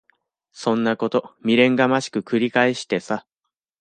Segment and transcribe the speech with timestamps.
[0.51, 3.27] そんなこと未練がましく繰り返してさ。